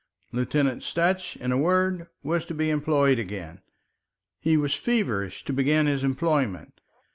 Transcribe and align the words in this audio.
Lieutenant 0.31 0.81
Sutch, 0.81 1.35
in 1.35 1.51
a 1.51 1.59
word, 1.59 2.07
was 2.23 2.43
to 2.47 2.55
be 2.55 2.71
employed 2.71 3.19
again. 3.19 3.61
He 4.39 4.57
was 4.57 4.73
feverish 4.73 5.45
to 5.45 5.53
begin 5.53 5.85
his 5.85 6.03
employment. 6.03 6.81